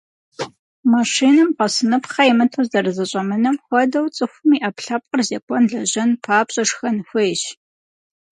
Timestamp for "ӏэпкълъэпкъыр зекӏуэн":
4.61-5.65